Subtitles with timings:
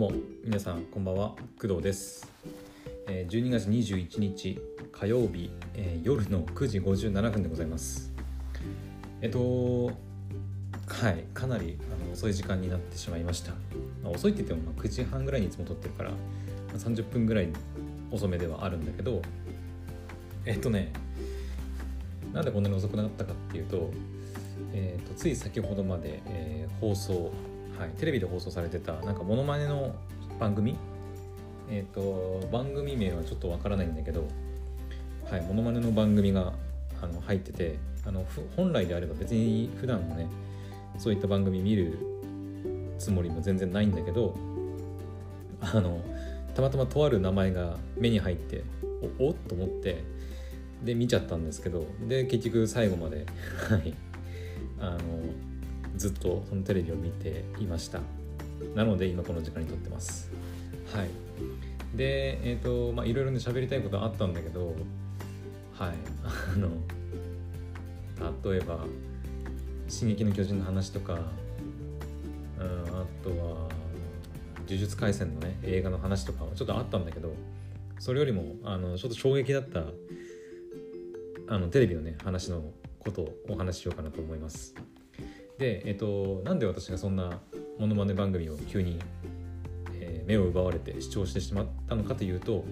[0.00, 0.10] も
[0.42, 1.34] 皆さんこんばんは。
[1.60, 2.26] 工藤です、
[3.06, 4.58] えー12月21日
[4.90, 8.10] 火曜日、えー夜の9時57分でございます。
[9.20, 9.92] えっとは
[11.10, 13.50] いかなりあの遅い時間になってしまいました、
[14.02, 16.12] まあ遅いって言ってもま9時半ぐらいにいつも撮ってるから、
[16.78, 17.50] 30分ぐらい
[18.10, 19.20] 遅めではあるんだけど
[20.46, 20.94] えっとね
[22.32, 23.90] なんでこんなに遅くなったかっていうと,、
[24.72, 27.30] えー、とつい先ほどまで、えー放送、
[27.80, 29.94] はい、テレビで放送されてたなんかモノマネの
[30.38, 30.76] 番組？
[31.70, 34.28] えっ、と番組名はちょっとわからないんだけど
[35.30, 36.52] はいモノマネの番組が
[37.00, 40.28] あの入っててあの本来であれば別に普段もね
[40.98, 41.98] そういった番組見る
[42.98, 44.36] つもりも全然ないんだけど
[45.62, 46.02] あの
[46.54, 48.62] たまたまとある名前が目に入って
[49.18, 50.04] おおっと思って
[50.84, 53.24] で見ちゃったんですけどで結局最後まで
[53.70, 53.94] はい。
[54.78, 54.98] あの
[56.00, 58.00] ずっとそのテレビを見ていました。
[58.74, 60.30] なので今この時間に撮ってます。
[60.94, 61.08] はい。
[61.94, 64.74] でえっ、とまあいろいろね喋りたいことあったんだけど
[65.74, 65.94] はい。
[66.24, 66.70] あの
[68.50, 68.86] 例えば
[69.88, 71.12] 「進撃の巨人」の話とか
[72.58, 73.68] うんあとは
[74.66, 77.34] 「呪術廻戦」のね映画の話とかはちょっとあったんだけど
[77.98, 79.84] それよりもあのちょっと衝撃だった
[81.48, 84.74] あのテレビのね話のことをお話ししようかなと思います。
[85.60, 87.38] でえっとなんで私がそんな
[87.78, 88.98] モノマネ番組を急に、
[89.92, 92.64] えー目を奪われて視聴してしまったのかというと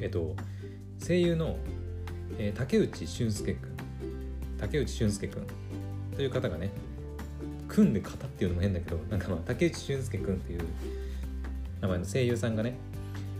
[0.00, 0.34] えっと
[1.06, 1.56] 声優の、
[2.38, 3.76] えー竹内俊介くん
[4.58, 5.46] 竹内俊介くん
[6.16, 6.70] という方がね
[7.68, 10.60] 組んで型っていうのも変だけどなんかまあ竹内俊介くんっていう
[11.80, 12.76] 名前の声優さんがね、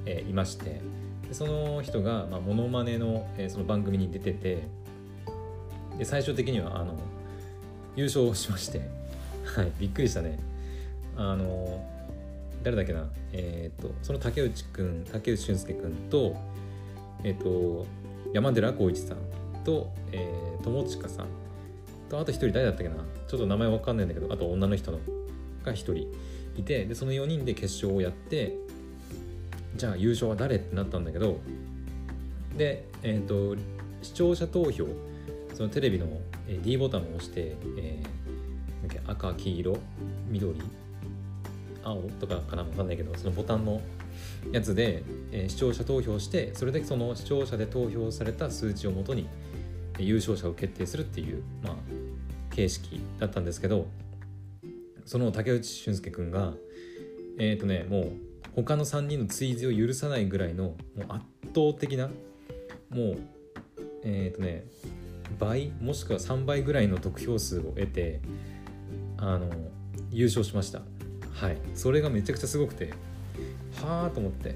[0.05, 0.80] えーいまして
[1.27, 4.62] でその人が、まあ、モノマネの,、えーその番組に出てて
[5.98, 6.97] で最終的にはあの
[7.97, 8.80] 優勝しまして。
[9.44, 10.39] はいびっくりしたね。
[11.16, 11.83] あの
[12.62, 13.08] 誰だっけな。
[13.33, 16.36] えっ、とその竹内くん竹内俊介くんと
[17.24, 17.86] えっ、と
[18.33, 19.18] 山寺宏一さん
[19.64, 21.27] と、えー、友近さん
[22.08, 22.96] とあと一人誰だったっけな。
[23.29, 24.98] ちょっと名前わかんないんだけどあと女の人の
[25.64, 26.06] が一人
[26.56, 28.56] いてでその4人で決勝をやって
[29.77, 31.39] じゃあ優勝は誰ってなったんだけど
[32.56, 33.56] でえっ、と
[34.02, 34.86] 視聴者投票
[35.56, 36.06] そのテレビの
[36.62, 38.27] D ボタンを押して、えー
[39.08, 39.78] 赤黄色
[40.28, 40.55] 緑
[41.83, 43.80] 青とかかなわかんないけどそのボタンの
[44.52, 45.02] やつで、
[45.33, 49.28] えー視聴者投票してそれでその視聴者で投票された数値をもとに
[49.98, 51.74] 優勝者を決定するっていう、まあ、
[52.55, 53.86] 形式だったんですけど
[55.06, 56.52] その竹内俊介くんが
[57.38, 58.12] えっ、とねもう
[58.55, 62.08] 他の3人の追随を許さないぐらいのもう圧倒的な
[62.90, 63.18] もう
[64.05, 64.64] えっ、とね
[65.39, 68.20] 倍もしくは3倍ぐらいの得票数を得て
[69.19, 69.51] あの
[70.11, 70.83] 優勝しました。
[71.33, 71.59] はい。
[71.75, 72.92] それがめちゃくちゃすごくて
[73.83, 74.55] はあと思って。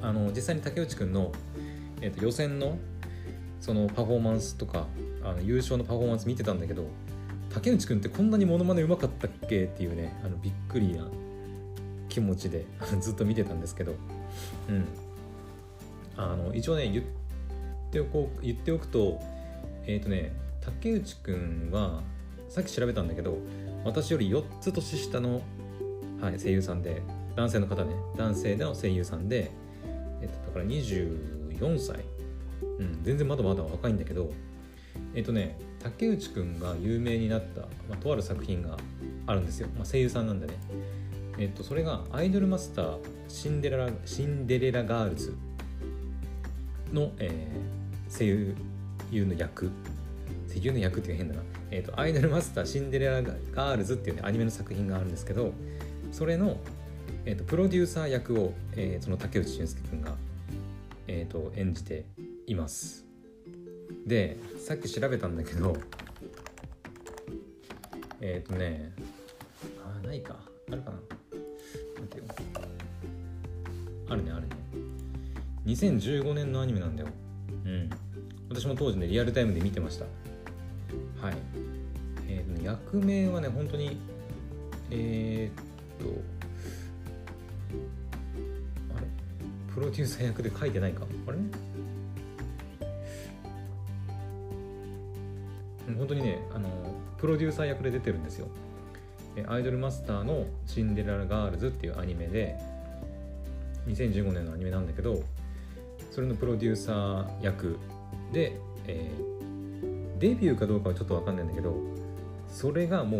[0.00, 1.32] あの実際に竹内くんの、
[2.00, 2.78] えー、と予選の
[3.60, 4.86] そのパフォーマンスとか
[5.22, 6.86] あの優勝のパフォーマンス見てたんだけど
[7.50, 11.06] 竹内くんってこんなにモノマネうまかったっけっていうねあのびっくりな
[12.08, 12.66] 気持ちで
[13.00, 13.94] ずっと見てたんですけど。
[14.68, 14.84] うん。
[16.16, 17.04] あの一応ね言っ
[17.92, 19.20] ておこう言っておくと
[19.86, 22.02] えっ、とね竹内くんは
[22.48, 23.38] さっき調べたんだけど
[23.84, 25.42] 私より4つ年下の、
[26.20, 27.02] はい、声優さんで
[27.36, 29.50] 男性の方ね男性での声優さんで、
[30.20, 32.04] えっと、だから24歳、
[32.78, 34.32] うん、全然まだまだ若いんだけど
[35.14, 38.76] えっとね竹内くんが有名になった、まあ、とある作品が
[39.26, 40.54] あるんですよ、まあ、声優さんなんでね。
[41.38, 45.34] えっとそれがアイドルマスターシンデレラシンデレラガールズ
[46.92, 47.81] の、えー
[48.16, 48.26] 声
[49.10, 49.70] 優の役。
[50.52, 55.52] 声優の役っていう変だな、えーと、アイドルマスターシンデレラガールズっていう、ね、アニメの作品があるんですけど
[56.10, 56.58] それの、
[57.24, 60.14] えーとプロデューサー役を、えーその竹内俊介くんが、
[61.06, 62.04] えーと演じて
[62.46, 63.06] います。
[64.06, 65.76] でさっき調べたんだけど
[68.20, 68.92] えっ、とね
[69.82, 70.36] あないか。
[70.70, 70.96] あるかな。
[72.00, 72.24] 待てよ。
[74.08, 74.56] あるねあるね。
[75.66, 77.08] 2015年のアニメなんだよ。
[77.72, 77.90] うん。
[78.50, 80.04] 私も当時ねリアルタイムで見てました。
[81.24, 81.36] はい。
[82.28, 83.98] えー役名はね本当に
[84.90, 86.12] えー、っと
[88.96, 89.06] あれ？
[89.74, 91.06] プロデューサー役で書いてないか？
[91.26, 91.38] あれ？
[95.96, 96.68] 本当にねあの
[97.18, 98.48] プロデューサー役で出てるんですよ。
[99.48, 102.56] アイドルマスターの「シンデレラガールズ」っていうアニメで
[103.86, 105.22] 2015年のアニメなんだけど
[106.12, 107.78] それのプロデューサー役
[108.32, 108.56] で、
[108.86, 109.32] えー
[110.22, 111.74] デビューかどうかはちょっと分かんないんだけど
[112.48, 113.18] それがも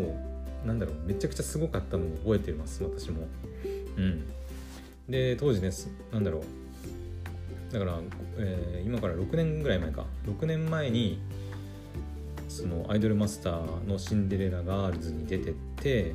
[0.65, 3.27] うなんだろうめちゃくちゃすごかったのを覚えてます私も。
[3.97, 4.25] うん。
[5.09, 5.71] で当時ね
[6.13, 7.73] なんだろう。
[7.73, 7.99] だから、
[8.37, 10.05] えー、今から6年ぐらい前か。
[10.27, 11.19] 6年前に
[12.49, 16.15] そのアイドルマスターのシンデレラガールズに出てって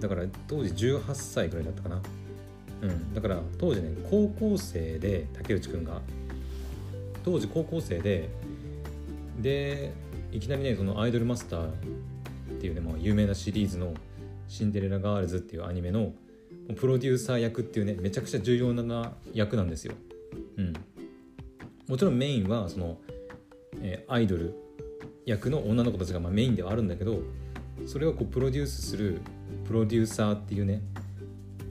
[0.00, 2.02] だから当時18歳ぐらいだったかな。
[2.82, 3.14] うん。
[3.14, 6.00] だから当時ね高校生で竹内くんが。
[7.24, 8.30] 当時高校生で
[9.40, 9.92] で
[10.32, 11.72] いきなりねそのアイドルマスターっ
[12.60, 13.94] ていうね、まあ、有名なシリーズの
[14.48, 16.12] 「シンデレラガールズ」っていうアニメの
[16.76, 19.94] プロデューサー役っていうねめちゃくちゃ重要な役なんですよ。
[20.56, 20.72] うん、
[21.86, 22.98] もちろんメインはその、
[23.80, 24.54] えー、アイドル
[25.24, 27.20] 役の女の子たちがまあメインではあるんだけど
[27.86, 29.20] それをこうプロデュースする
[29.66, 30.82] プロデューサーっていうね、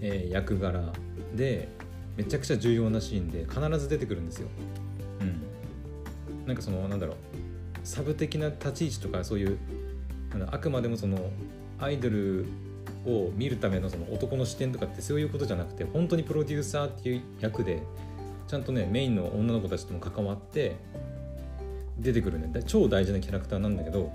[0.02, 0.94] えー、役柄
[1.36, 1.70] で
[2.16, 4.48] めちゃくちゃ重要なシーンで必ず出てくるんですよ。
[5.22, 7.16] うん、なんかそのなんだろう。
[7.84, 9.58] サブ的な立ち位置とかそういう
[10.52, 11.32] あくまでもその
[11.80, 12.46] アイドル
[13.06, 17.82] を見るためのその男の視点とかってそういうことじゃなくて本当にプロデューサーっていう役で
[18.48, 20.76] ちゃんとねメインの女の子たちとも関わって
[21.98, 22.52] 出てくるね。
[22.66, 24.12] 超大事なキャラクターなんだけど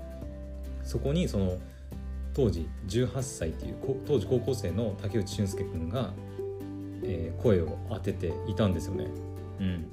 [0.83, 1.57] そこにその
[2.33, 3.75] 当時18歳っていう
[4.05, 6.13] 当時高校生の竹内俊介君が、
[7.03, 9.07] えー、声を当てていたんですよね。
[9.59, 9.85] うん、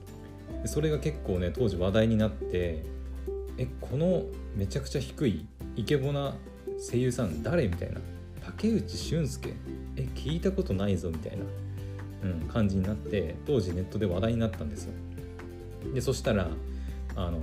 [0.64, 2.82] それが結構ね当時話題になって
[3.58, 4.24] えこの
[4.56, 5.46] めちゃくちゃ低い
[5.76, 6.34] イケボな
[6.90, 8.00] 声優さん誰みたいな。
[8.42, 9.54] 竹内俊介。
[9.96, 11.44] え聞いたことないぞみたいな、
[12.30, 14.92] うん、感じになって当時ネットで話題になったんですよ。
[15.92, 16.48] でそしたら
[17.16, 17.40] あの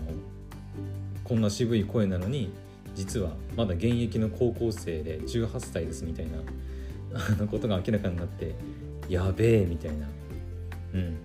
[1.23, 2.51] こんな渋い声なのに
[2.97, 8.55] 実はまだ現役の高校生で18歳ですみたいなことが明らかになって
[9.07, 10.07] やべえみたいな。
[10.95, 11.17] うん。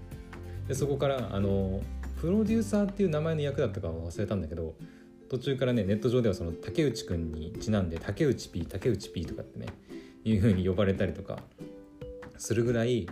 [0.69, 1.81] でそこからあの
[2.21, 4.75] プロデューサーっていう名前の役だったか忘れたんだけど
[5.31, 9.67] 途中からねネット上ではその竹内くんにちなんで竹内 P 竹内 P とかってね
[10.25, 11.39] いう風に呼ばれたりとか
[12.37, 13.09] するぐらい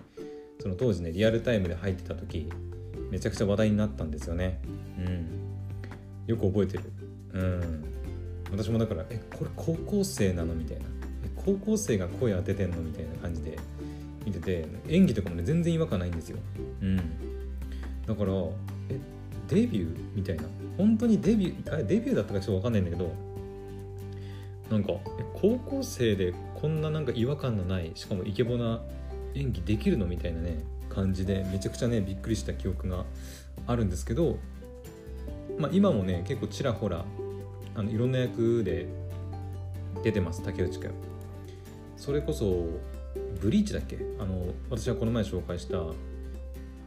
[0.61, 2.51] その当時ねリアルタイムで入ってた時
[3.11, 4.61] めちゃくちゃ話題になったんですよね。
[4.99, 5.29] うん。
[6.27, 6.85] よく覚えてる。
[7.33, 8.00] うん。
[8.51, 10.55] 私もだからえこれ高校生なの？
[10.55, 10.85] みたいな。
[11.45, 12.77] 高校生が声当ててんの？
[12.79, 13.59] みたいな感じで
[14.27, 16.39] 見てて演技とかもね全然違和感ないんですよ。
[16.83, 16.97] うん。
[18.07, 18.33] だから
[18.91, 18.99] え
[19.49, 19.97] デビュー？
[20.15, 20.45] みたいな。
[20.77, 21.73] 本当にデビュー？
[21.75, 23.13] あれデビューだったかちょっと分かんないんだけど
[24.71, 28.81] なんかえ高校生でこんななんか違和感のないしかもイケボな
[29.35, 30.07] 演技できるの？
[30.07, 33.05] みたいなね感じでめちゃくちゃねびっくりした記憶が
[33.67, 34.39] あるんですけど、
[35.59, 37.05] まあ、今もね結構ちらほら
[37.75, 38.89] あのいろんな役で
[40.03, 40.91] 出てます竹内くん。
[41.97, 42.67] それこそ
[43.41, 43.99] ブリーチだっけ？
[44.19, 45.79] あの私はこの前紹介した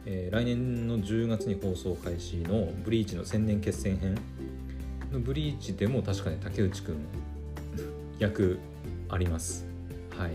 [0.06, 4.14] えー、来年の10月に放送開始の「ブリーチ」の千年決戦編。
[5.14, 6.96] のブリーチでも確かに竹内くん
[8.18, 8.58] 役
[9.08, 9.64] あります。
[10.10, 10.32] はい、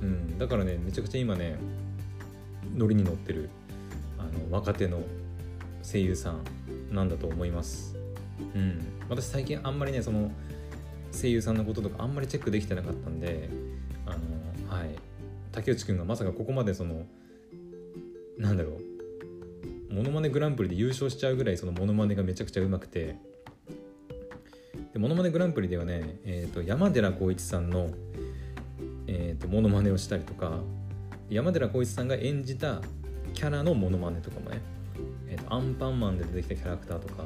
[0.00, 1.56] うん、だからねめちゃくちゃ今ね
[2.74, 3.50] ノリに乗ってる
[4.18, 5.02] あの若手の
[5.82, 7.96] 声優さんなんだと思います。
[8.54, 8.80] うん。
[9.08, 10.30] 私最近あんまりねその
[11.12, 13.48] 声優さんのこととかあんまりチェックできてなかったんで
[14.06, 14.90] あのはい。
[15.52, 17.06] 竹内くんがまさかここまでその
[18.38, 19.94] なんだろう。
[19.94, 23.16] モノマネグランプリで優勝しちゃうぐらいそのモノマネがめちゃくちゃうまくて。
[24.92, 27.90] でモノマネグランプリではね、えーと、山寺宏一さんの、
[29.06, 30.60] えーと、モノマネをしたりとか
[31.30, 32.82] 山寺宏一さんが演じた
[33.32, 34.60] キャラのモノマネとかもね、
[35.28, 37.24] えーと、アンパンマンで出てきたキャラクターとか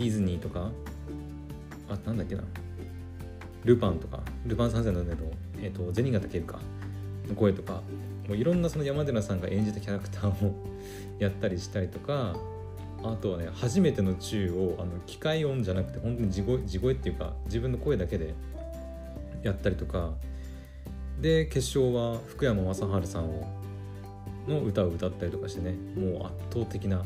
[0.00, 0.70] ディズニーとか？
[1.90, 2.42] あなんだっけな。
[3.64, 4.20] ルパンとか。
[4.46, 6.58] ルパン三世なんだけど、えー、と銭形警部か。
[7.28, 7.82] の声とか。
[8.26, 10.54] もういろんなその山寺さんが演じたキャラクターを
[11.20, 12.34] やったりしたりとか。
[13.02, 18.34] あとはね初めての宙をあの機械音じゃなくて本当に地声地声っていうか自分の声だけで
[19.42, 20.14] やったりとか。
[21.20, 23.46] で決勝は福山雅治さんを
[24.48, 25.74] の歌を歌ったりとかしてね。
[25.94, 27.04] もう圧倒的な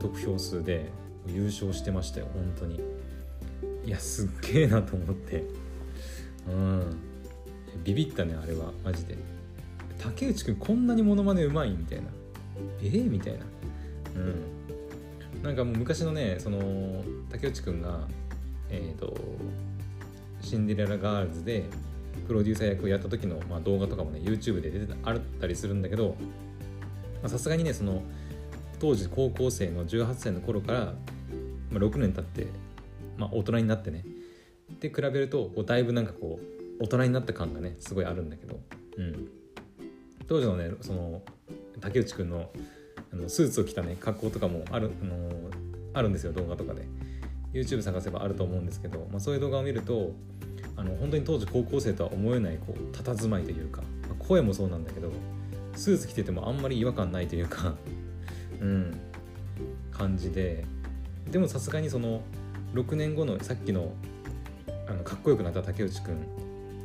[0.00, 1.03] 得票数で。
[1.26, 2.80] 優勝してましたよ本当に。
[3.84, 5.44] いやすっげえなと思って。
[6.48, 6.96] うん。
[7.84, 8.72] ビビったねあれは。
[8.84, 9.16] マジで。
[9.98, 12.04] 竹内くんこんなにモノマネうまいみたいな。
[12.82, 13.40] えー、みたいな。
[14.16, 15.42] うん。
[15.42, 18.00] なんかもう昔のねその竹内くんが
[18.70, 19.14] えっ、ー、と
[20.40, 21.64] シンデレラガールズで
[22.26, 26.16] プロデューサー役をやった時の、まあ、動画とかもね YouTube で出てあったりするんだけど
[27.26, 28.02] さすがにねその
[28.78, 30.94] 当時高校生の18歳の頃から、
[31.74, 32.46] まあ、6年経って、
[33.18, 34.04] まあ、大人になってね。
[34.80, 36.38] で比べるとこうだいぶなんかこ
[36.80, 38.60] う大人になった感がねすごいあるんだけど。
[38.96, 39.28] うん。
[40.28, 41.22] 当時のねその
[41.80, 42.50] 竹内くんの
[43.12, 45.30] あのスーツを着たね格好とかもある,、あの
[45.92, 46.86] あるんですよ動画とかで。
[47.52, 50.12] YouTube 探せばあると思うんですけど、まあ、そういう動画を見ると
[50.76, 55.12] あの本当に当時高校生とは思えないこう佇まいというか、まあ、声もそうなんだけど
[55.76, 57.76] スーツ着ててもあんまり違和感ないというか
[58.60, 59.00] うん。
[59.92, 60.66] 感じで
[61.30, 62.22] でもさすがにその
[62.74, 63.92] 6年後のさっきの
[64.86, 66.16] あのかっこよくなった竹内くん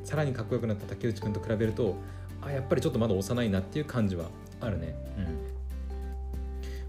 [0.04, 1.96] さらにかっこよくなった竹内くんと比べると
[2.42, 4.26] あやっぱりちょっとまだ幼いなっていう感じは
[4.62, 4.96] あるね。
[5.18, 5.26] うん。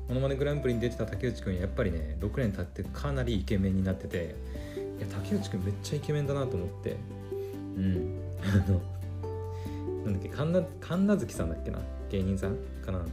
[0.09, 4.35] モノマネグランプリに出てた竹内くんやっぱりね6年経ってかなりイケメンになってて
[4.99, 6.97] いや竹内くんめっちゃイケメンだなと思って。
[7.77, 8.21] うん。
[8.43, 8.81] あの
[10.05, 11.79] なんだっけ神奈神奈月さんだっけな？
[12.11, 13.05] 芸人さんかな？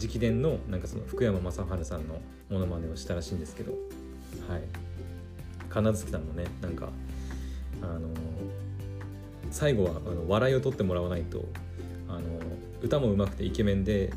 [0.00, 3.72] 直伝のなんかその福山雅治さんのモノマネをしたらしいんですけど
[4.48, 4.62] はい。
[5.68, 6.88] 神奈月さんもねなんか
[7.82, 8.08] あの
[9.50, 11.44] 最後はあの笑いを取ってもらわないと
[12.08, 12.20] あの
[12.82, 14.12] 歌も上手くてイケメンで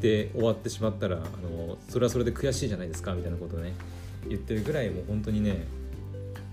[0.00, 3.74] で終わってしまったらあのそれはそれで悔しいじゃないですかみたいなことをね
[4.28, 5.66] 言ってるぐらいもう本当にね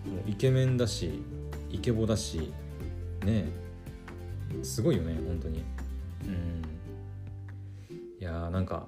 [0.06, 1.24] もうイケメンだし
[1.70, 2.52] イケボだし
[3.24, 3.46] ね
[4.64, 5.64] すごいよね本当に。
[6.26, 6.61] うん。
[8.48, 8.88] ーなんか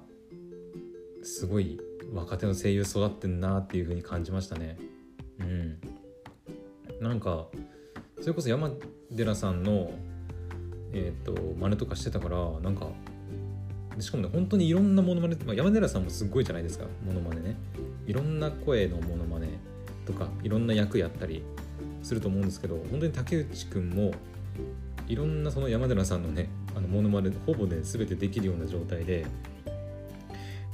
[1.22, 1.80] すごい
[2.12, 4.78] 若手の声優育ってんなっていう風に感じましたね。
[5.40, 5.78] うん。
[7.00, 7.46] なんか
[8.20, 8.70] それこそ山
[9.14, 9.92] 寺さんの
[10.92, 12.88] えっ、ー、と真似とかしてたからなんか
[13.98, 17.56] しかもね本当にいろんなモノマネ、まあ、山寺さんもすごいじゃないですかモノマネね。
[18.06, 19.48] いろんな声のモノマネ
[20.04, 21.42] とかいろんな役やったり
[22.02, 24.12] すると思うんですけど本当に竹内くんも
[25.08, 29.26] いろんなその山寺さんのねあのモノマネほぼね全てできるような状態で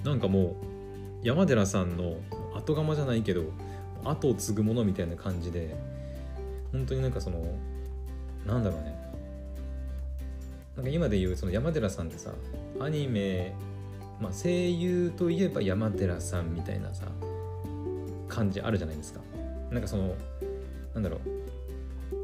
[0.05, 0.57] なんかも
[1.23, 2.17] う山寺さんの
[2.55, 3.45] 後釜じゃないけど
[4.05, 5.77] 後を継ぐものみたいな感じで
[6.73, 7.45] 本当になんかその
[8.47, 8.99] なんだろうね。
[10.77, 12.33] なんか今で言うその山寺さんってさ
[12.81, 13.55] アニメ、
[14.21, 17.07] まあ、声優といえば山寺さんみたいなさ
[18.29, 19.21] 感じあるじゃないですか。
[19.71, 20.15] なんかその
[20.95, 21.40] なんだろう。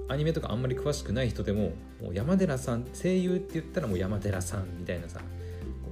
[0.09, 5.21] アニメとかあんまり詳しくない人でももう山寺さん声優って言ったらもう山寺さんみたいなさ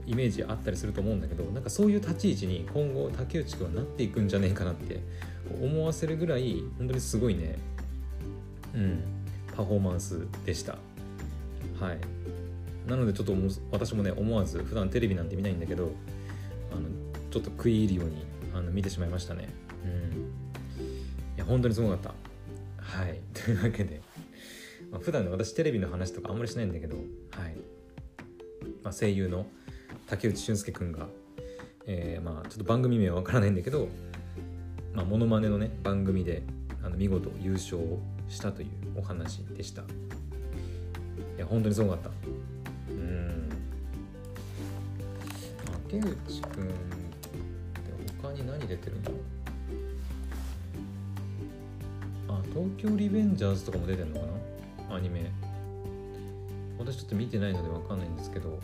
[0.06, 5.00] イメージあったりすると思うんだけどなんかそういう立ち位置に今後竹内くんはなっていくんじゃねえかなって
[5.61, 7.59] 思わせるぐらい本当にすごいね
[8.75, 9.02] うん
[9.56, 10.78] パフォーマンスでした。
[11.80, 11.99] はい。
[12.88, 13.35] なのでちょっと
[13.71, 15.92] 私もね思わず普段テレビなんて見ないんだけど
[16.73, 16.88] あの
[17.30, 19.49] ちょっと食い入るようにあの見てしまいましたね。
[19.85, 20.23] うん。
[21.37, 22.14] いや本当にすごかった。
[22.78, 23.21] はい。
[23.33, 24.00] というわけで、
[24.94, 27.04] まあ、普段ね私テレビの話とかあんまりしないんだけどはい、
[28.84, 29.44] まあ、声優の
[30.06, 31.08] 竹内俊介くんが、
[31.86, 33.88] えー、まあちょっと番組名はわからないんだけど
[34.92, 36.44] まあモノマネのね番組で
[36.84, 37.78] あの見事優勝
[38.28, 39.82] したというお話でした。
[39.82, 39.84] い
[41.38, 42.10] や本当にすごかった。
[42.90, 43.48] うん。
[45.88, 46.70] 竹内くんって
[48.22, 49.18] 他に何出てるんだろう
[52.28, 54.53] あ東京リベンジャーズとかも出てんのかな？
[54.96, 55.30] アニメ。
[56.78, 58.58] 私ちょっと見てないので分かんないんですけど。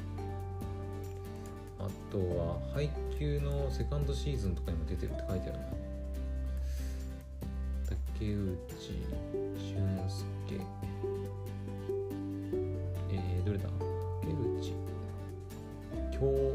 [1.78, 5.64] あとは配給のセカンドシーズンとかにも出てるって書いてあるな。
[7.88, 8.56] 竹内
[9.56, 9.76] 俊
[10.08, 10.60] 介。
[13.10, 13.68] えー、どれだ？
[14.20, 14.74] 竹内。
[16.12, 16.54] 京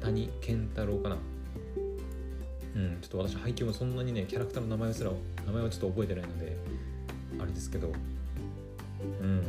[0.00, 1.16] 谷健太郎かな。
[2.74, 5.12] うんちょっと私配給もそんなにねキャラクターの名前すら
[5.46, 6.56] 名前はちょっと覚えてないので
[7.38, 7.92] あれですけど。
[9.20, 9.42] うん。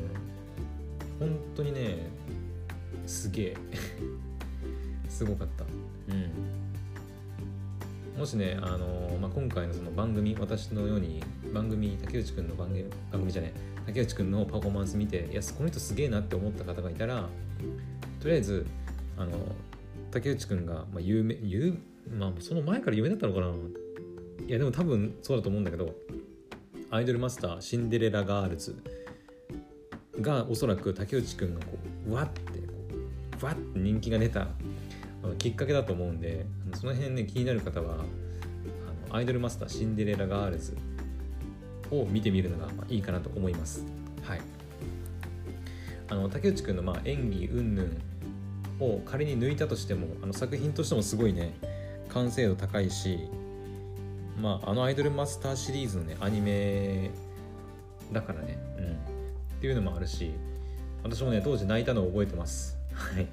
[1.19, 2.09] 本当にね
[3.05, 3.57] すげえ。
[5.09, 5.63] すごかった。
[5.63, 6.31] うん。
[8.17, 11.21] もしね、あのまあ、今回のその番組私のように
[11.53, 13.53] 番組竹内くんの番組番組じゃない
[13.87, 17.27] 竹内くんのパフォーマンス見ていやこの人すげえなって思った方がいたら
[18.21, 18.65] とりあえず
[19.17, 19.31] あの
[20.11, 21.77] 竹内くんが、まあ、有名有
[22.17, 23.47] まあその前から有名だったのかな。
[24.47, 25.95] いやでも多分そうだと思うんだけど
[26.91, 28.75] アイドルマスターシンデレラガールズ
[30.21, 31.77] がおそらく竹内くんがこ
[32.07, 32.73] うわってこ
[33.41, 34.47] うわって人気が出た
[35.37, 40.75] きっかけだと思うんでその辺ね気になる方はあのアイドルマスターシンデレラガールズ
[41.91, 43.85] を見てみるのがいいかなと思います。
[44.23, 44.41] はい。
[46.09, 47.89] あの竹内くんのまあ演技云々
[48.79, 51.53] を仮に抜いたとしてもあの作品としてもすごいね
[52.09, 53.19] 完成度高いし
[54.39, 57.11] まああのアイドルマスターシリーズのねアニメ
[58.11, 58.57] だからね。
[58.77, 59.12] うん。
[59.63, 60.33] っていうのもあるし
[61.03, 62.77] 私もね当時泣いたのを覚えてます。
[62.93, 63.27] はい。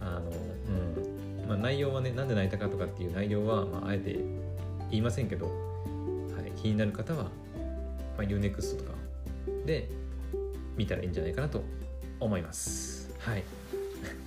[0.00, 1.48] あのうん。
[1.48, 4.18] まあ内容はねなんで泣いたかとかっていう内容は、まあ、あえて
[4.90, 5.52] 言いませんけど、は
[6.44, 7.30] い、気になる方は、ま
[8.18, 8.90] あ、UNEXT とか
[9.64, 9.88] で
[10.76, 11.62] 見たらいいんじゃないかなと
[12.18, 13.14] 思います。
[13.20, 13.44] はい。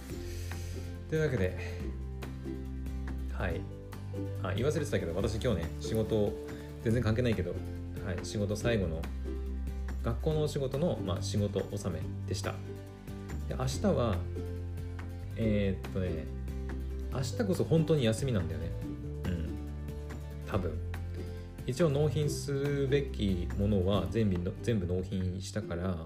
[1.10, 1.58] というわけで
[3.34, 3.60] はい。
[4.42, 6.32] あ言い忘れてたけど私今日ね仕事
[6.86, 7.52] 全然関係ないけど、
[8.06, 9.02] はい、仕事最後の
[10.08, 12.52] 学校のお仕事の、まあ、仕事納めでした。
[13.50, 14.16] で明日は
[15.36, 16.26] えー、っとね
[17.14, 18.72] 明日こそ本当に休みなんだよね。
[19.26, 19.50] うん。
[20.50, 20.72] 多分。
[21.66, 25.98] 一応納品すべきものは全部全部納品したから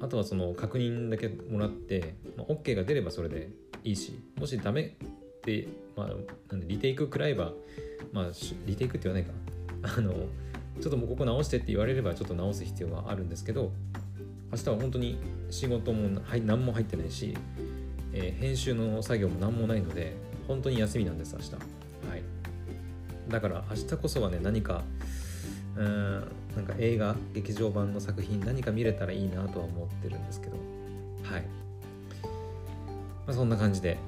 [0.00, 3.50] あとはその確認だけもらって、まあ、OK が出ればそれで
[3.84, 4.96] いいしもしダメ
[5.44, 6.08] で、まあ、
[6.50, 7.52] なんでリテイク食らえば、
[8.12, 8.26] まあ、
[8.66, 9.32] リテイクって言わないか。
[9.96, 10.12] あの
[10.80, 13.72] ちょっともうここ直してって言われればちょっと直す必要があるんですけど
[14.52, 15.18] 明日は本当に
[15.50, 17.36] 仕事も、何も入ってないし、
[18.12, 20.14] えー、編集の作業も何もないので
[20.46, 21.52] 本当に休みなんです明日。
[21.54, 22.22] はい。
[23.28, 24.82] だから明日こそはね何か
[25.76, 30.56] うんなんか映画劇場版の作品何か見れたらいいなとは思ってるんですけど。
[31.24, 31.42] はい、
[33.26, 33.98] まあ、そんな感じで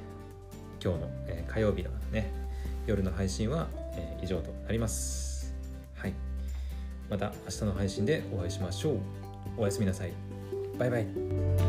[0.82, 2.30] 今日の、えー、火曜日のね
[2.86, 5.25] 夜の配信は、えー、以上となります。
[7.10, 8.98] また明日の配信でお会いしましょう。
[9.58, 10.12] おやすみなさい。
[10.78, 11.65] バイバイ。